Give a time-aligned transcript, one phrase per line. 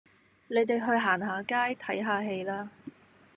[0.47, 2.71] 你哋去行下街，睇下戲啦